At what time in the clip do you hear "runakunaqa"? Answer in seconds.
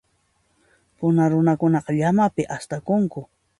1.35-1.91